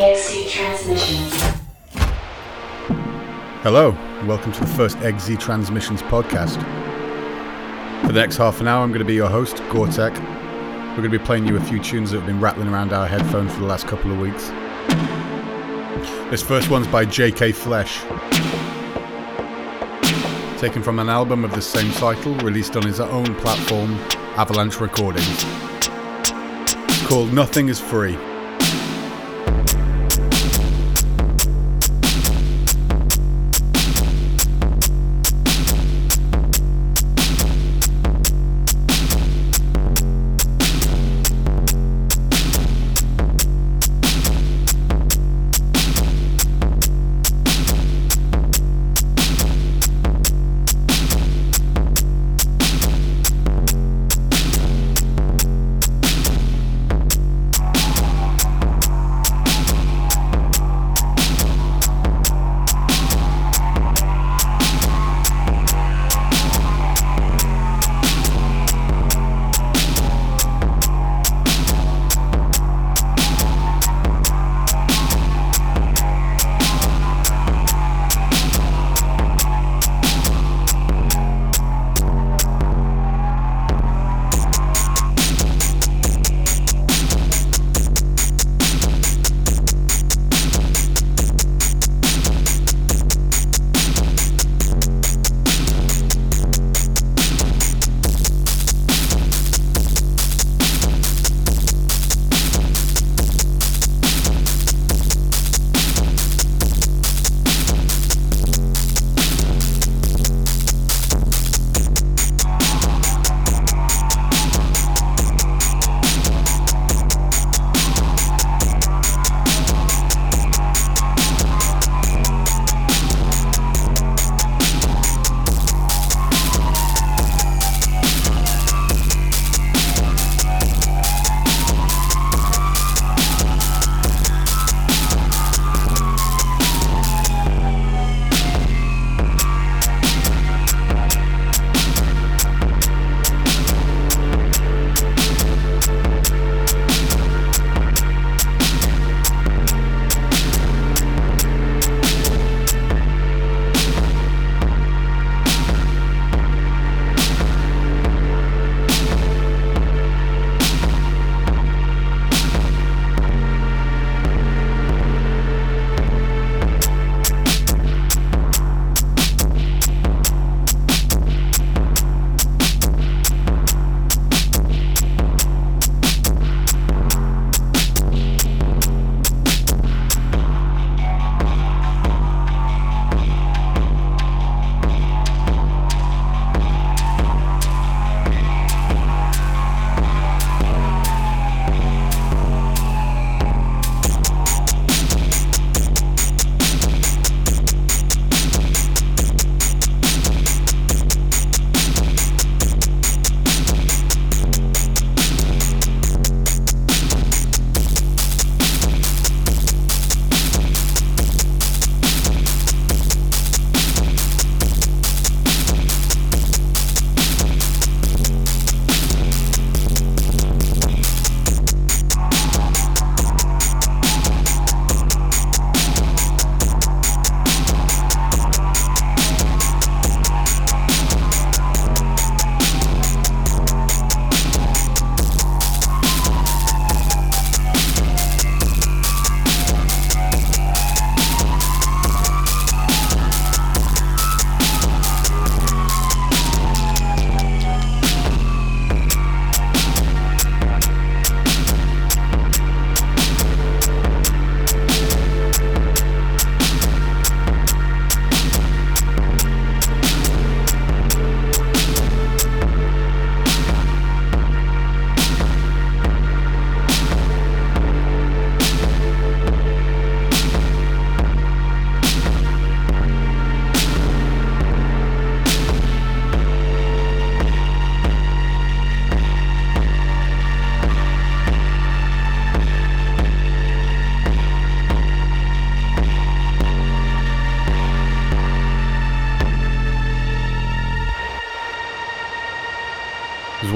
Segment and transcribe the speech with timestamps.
[0.00, 1.34] EXE Transmissions.
[3.64, 3.90] Hello,
[4.26, 6.62] welcome to the first EXE Transmissions podcast.
[8.02, 10.12] For the next half an hour, I'm going to be your host, Gore Tech.
[10.14, 13.08] We're going to be playing you a few tunes that have been rattling around our
[13.08, 14.50] headphones for the last couple of weeks.
[16.30, 17.98] This first one's by JK Flesh,
[20.60, 23.94] taken from an album of the same title released on his own platform,
[24.36, 25.44] Avalanche Recordings.
[26.86, 28.16] It's called Nothing is Free.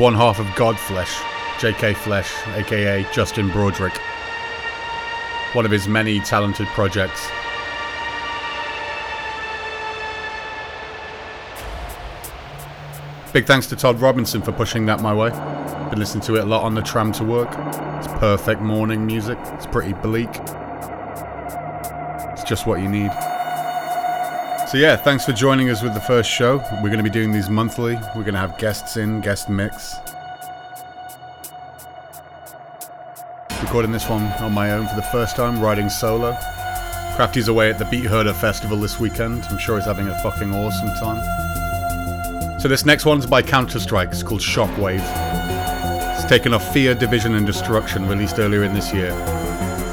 [0.03, 1.15] One half of Godflesh,
[1.61, 3.97] JK Flesh, aka Justin Broadrick.
[5.53, 7.29] one of his many talented projects.
[13.33, 15.31] Big thanks to Todd Robinson for pushing that my way.
[15.91, 17.51] Been listening to it a lot on the tram to work.
[17.99, 19.39] It's perfect morning music.
[19.53, 20.31] It's pretty bleak.
[22.33, 23.13] It's just what you need.
[24.73, 26.57] So yeah, thanks for joining us with the first show.
[26.77, 27.97] We're going to be doing these monthly.
[28.17, 29.97] We're going to have guests in, guest mix.
[33.61, 36.33] Recording this one on my own for the first time, riding solo.
[37.17, 39.45] Krafty's away at the Beat Herder Festival this weekend.
[39.51, 42.59] I'm sure he's having a fucking awesome time.
[42.59, 44.11] So this next one's by Counterstrike.
[44.11, 45.05] It's called Shockwave.
[46.15, 49.13] It's taken off Fear, Division and Destruction, released earlier in this year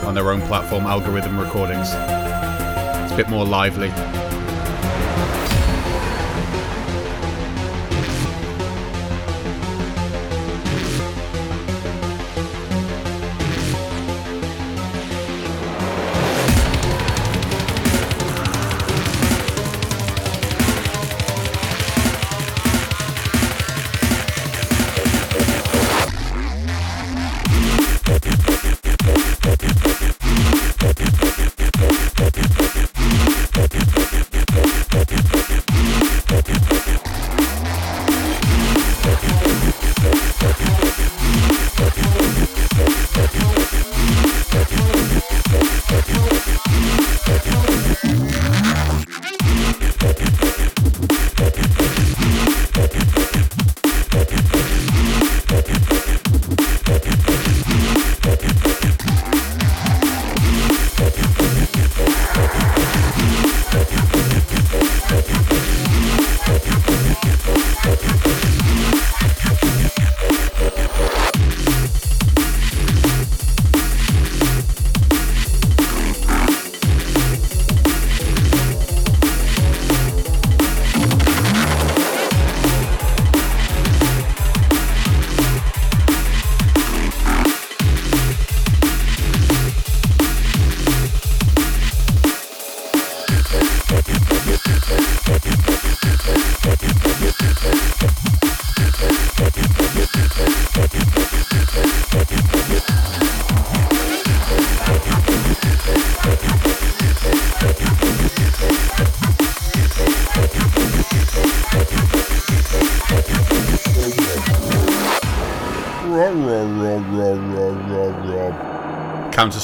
[0.05, 1.89] on their own platform, Algorythm Recordings.
[1.89, 3.91] It's a bit more lively.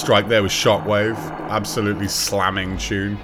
[0.06, 1.18] Strike there with Shockwave.
[1.50, 3.18] Absolutely slamming tune.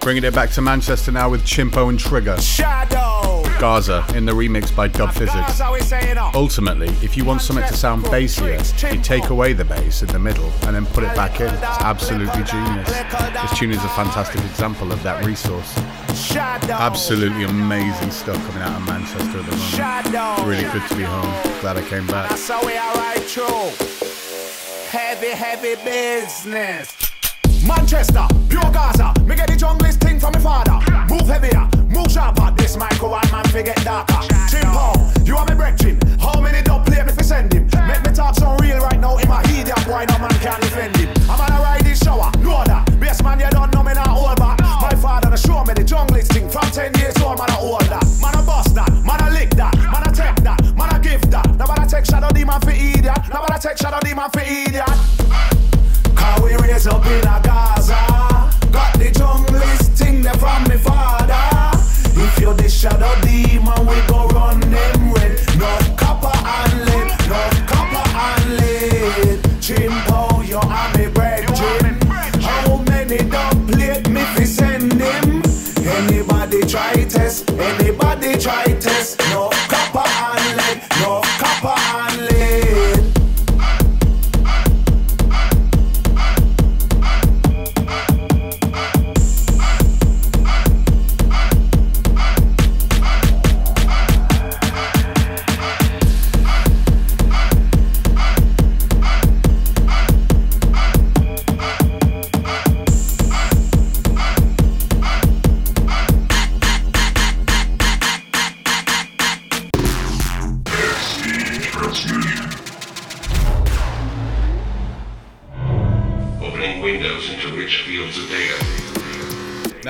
[0.00, 2.42] Bringing it back to Manchester now with Chimpo and Trigga.
[2.42, 3.44] Shadow.
[3.60, 6.34] Gaza in the remix by Dub Phizix.
[6.34, 10.18] Ultimately, if you want something to sound bassier, you take away the bass in the
[10.18, 11.46] middle and then put it back in.
[11.46, 12.90] It's absolutely genius.
[12.90, 15.78] This tune is a fantastic example of that resource.
[16.32, 20.48] Absolutely amazing stuff coming out of Manchester at the moment.
[20.48, 21.60] Really good to be home.
[21.60, 22.36] Glad I came back
[24.90, 26.96] heavy, heavy business.
[27.64, 29.14] Manchester, pure Gaza.
[29.22, 30.78] Me get the junglist thing from my father.
[31.08, 32.50] Move heavier, move sharper.
[32.56, 34.14] This micro one man forget darker.
[34.50, 36.00] Chimpo, you are me brethren.
[36.18, 37.70] How many don't play me for send him?
[37.86, 39.66] Make me talk so real right now in my heat.
[39.66, 41.08] That boy no man can defend him.
[41.30, 42.98] I'm gonna ride this shower, know that.
[42.98, 44.58] Best man, you don't know me now back.
[44.82, 47.38] My father show me the junglist thing from 10 years old.
[47.38, 48.04] Man, I hold that.
[48.20, 48.90] Man, I bust that.
[49.06, 49.76] Man, I lick that.
[49.76, 50.09] Man, I
[51.10, 51.46] take that.
[51.56, 53.18] Man, man, I take shadow demon for idiot.
[53.30, 55.20] Now, man, I take shadow demon for idiot
[56.80, 57.79] raise up in a Gaza.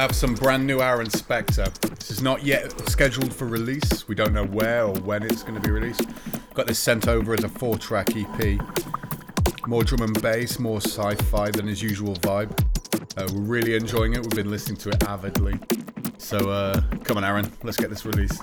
[0.09, 1.67] For some brand new Aaron Spectre.
[1.91, 4.09] This is not yet scheduled for release.
[4.09, 6.05] We don't know where or when it's going to be released.
[6.55, 8.59] Got this sent over as a four track EP.
[9.69, 12.51] More drum and bass, more sci fi than his usual vibe.
[13.17, 14.21] Uh, we're really enjoying it.
[14.21, 15.61] We've been listening to it avidly.
[16.19, 18.41] So, uh, come on, Aaron, let's get this released.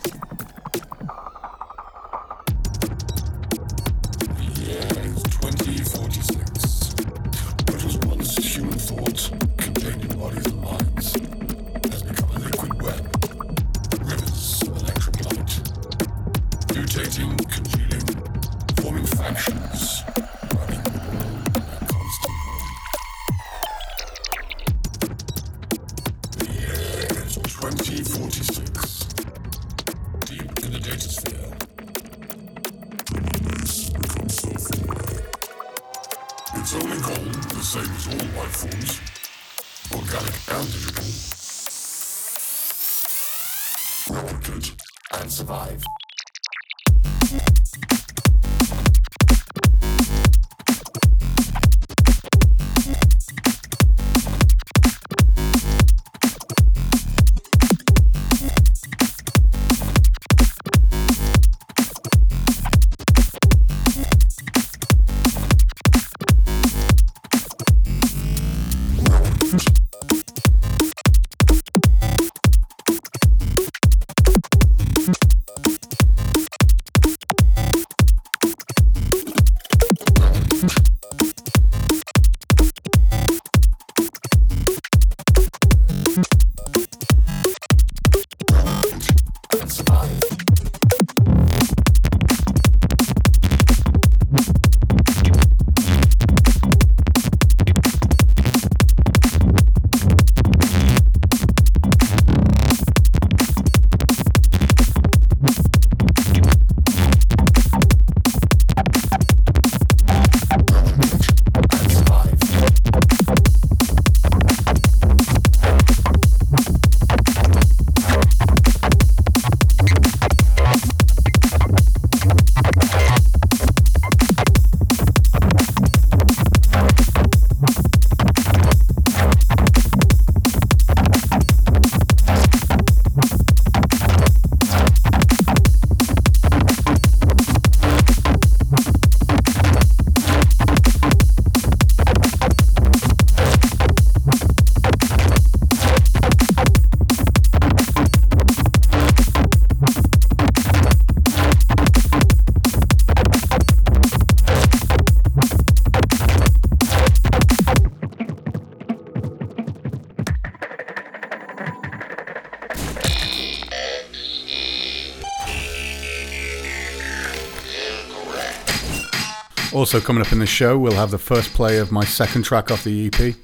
[169.74, 172.71] Also, coming up in the show, we'll have the first play of my second track
[172.71, 173.36] off the EP,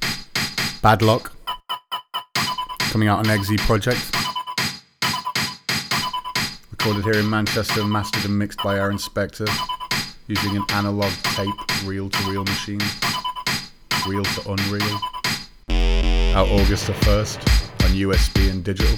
[0.81, 1.31] Badlock,
[2.91, 3.99] coming out on EXE Project.
[6.71, 9.45] Recorded here in Manchester, mastered and mixed by Aaron Spectre,
[10.27, 12.81] using an analog tape reel to reel machine,
[14.07, 14.99] reel to unreal.
[16.35, 18.97] Out August the 1st on USB and digital.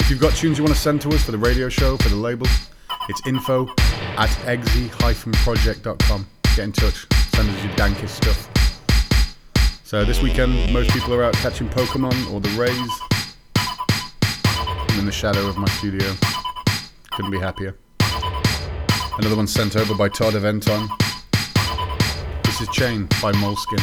[0.00, 2.08] If you've got tunes you want to send to us for the radio show, for
[2.08, 2.46] the label,
[3.10, 3.68] it's info
[4.16, 6.26] at exe-project.com
[6.56, 8.48] get in touch, send us your dankest stuff.
[9.84, 12.90] So this weekend, most people are out catching Pokemon or the Rays.
[13.56, 16.12] I'm in the shadow of my studio.
[17.12, 17.76] Couldn't be happier.
[19.18, 20.88] Another one sent over by Todd Eventon.
[22.44, 23.80] This is Chain by Moleskin.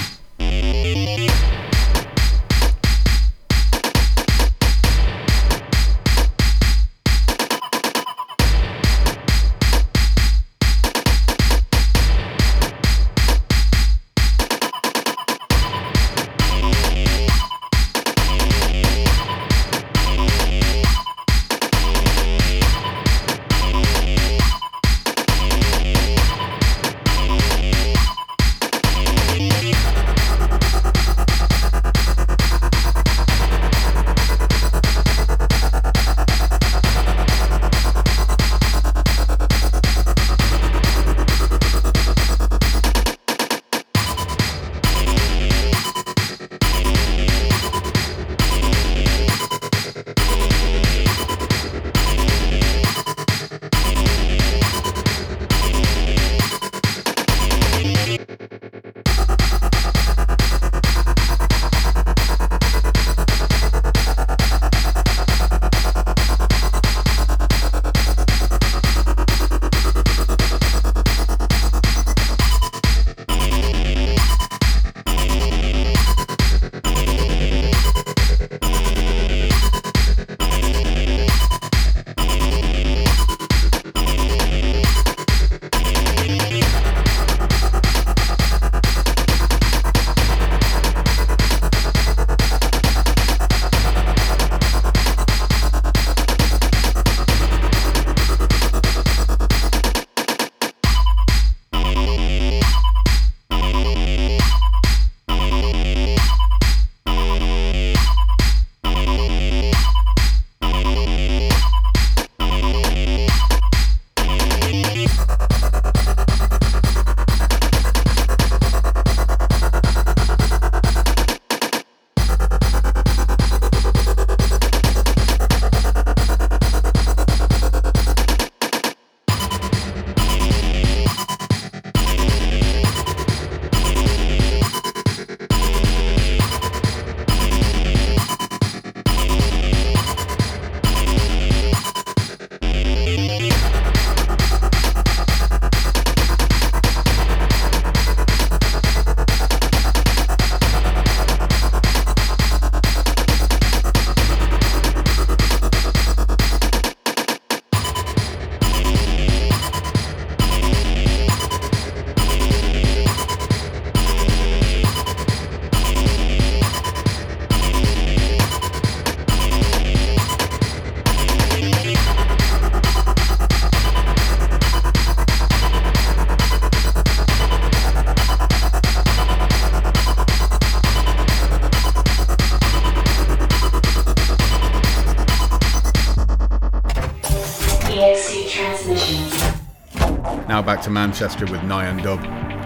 [190.60, 192.22] Now back to Manchester with Nian Dub.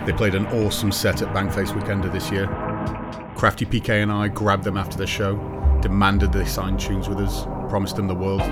[0.08, 2.48] They played an awesome set at Bangface Weekender this year.
[3.38, 5.36] Krafty PK and I grabbed them after the show,
[5.80, 8.39] demanded they sign tunes with us, promised them the world.
[8.39, 8.50] But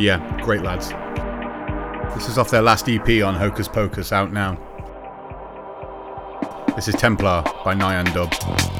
[0.00, 0.88] yeah, great lads.
[2.14, 4.56] This is off their last EP on Hocus Pocus, out now.
[6.74, 8.73] This is Templar by Nian Dub.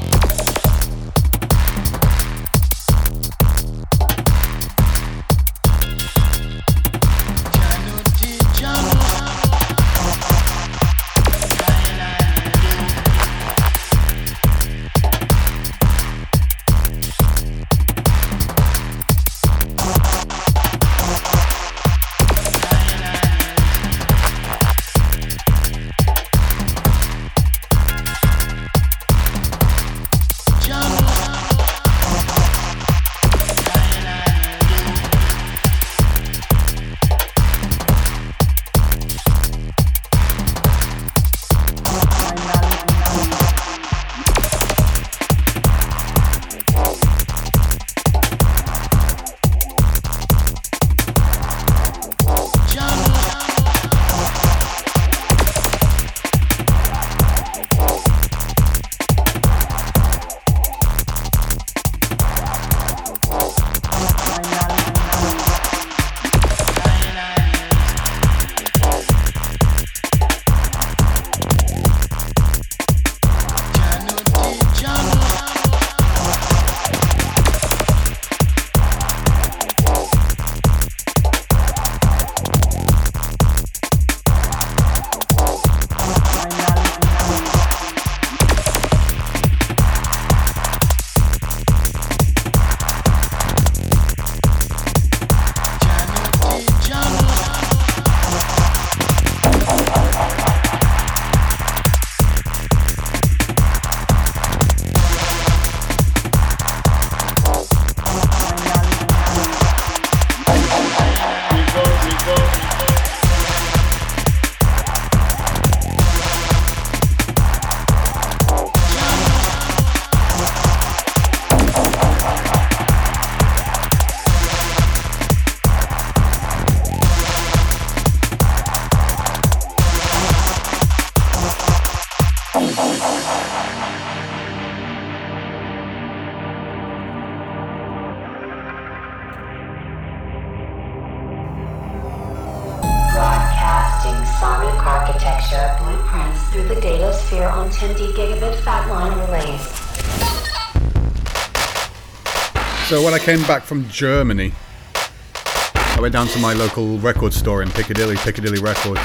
[153.24, 154.52] Came back from Germany,
[154.94, 159.00] I went down to my local record store in Piccadilly, Piccadilly Records.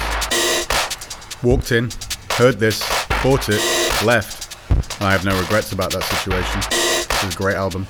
[1.42, 1.90] Walked in,
[2.32, 2.82] heard this,
[3.24, 3.62] bought it,
[4.04, 4.58] left.
[5.02, 6.60] I have no regrets about that situation.
[6.70, 7.88] This is a great album.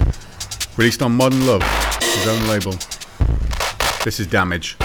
[0.78, 1.64] Released on Modern Love,
[2.00, 2.74] his own label.
[4.04, 4.78] This is Damage.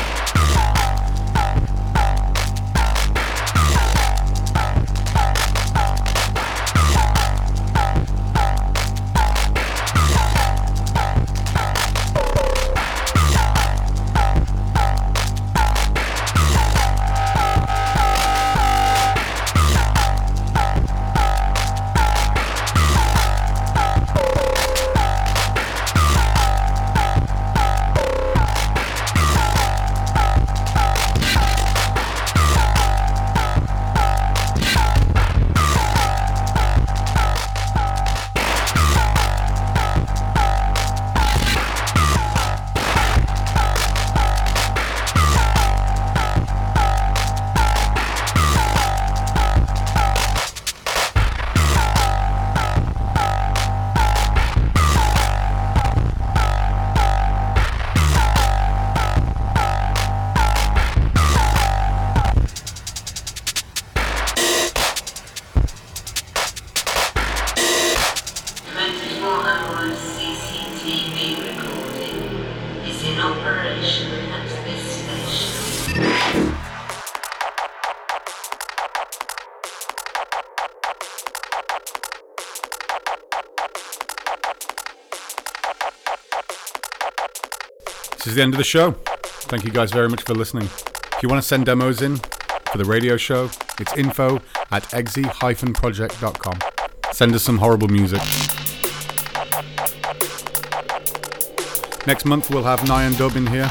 [88.27, 88.93] Is the end of the show.
[89.51, 90.65] Thank you guys very much for listening.
[90.65, 92.17] If you want to send demos in
[92.71, 96.59] for the radio show, it's info at exe-project.com.
[97.13, 98.21] Send us some horrible music.
[102.07, 103.71] Next month we'll have Nian Dub in here,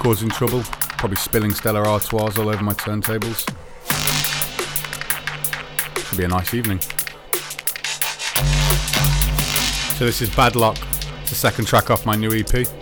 [0.00, 0.62] causing trouble,
[1.02, 3.44] Probably spilling Stella Artois all over my turntables.
[6.06, 6.78] Should be a nice evening.
[9.98, 10.78] So this is Badlock.
[11.28, 12.81] The second track off my new EP.